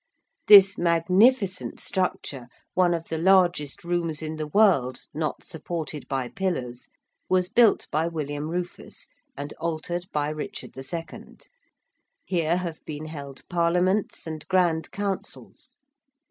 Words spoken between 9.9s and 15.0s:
by Richard II. Here have been held Parliaments and Grand